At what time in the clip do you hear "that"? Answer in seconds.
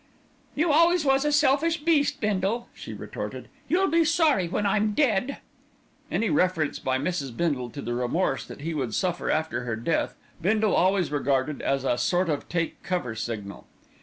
8.47-8.61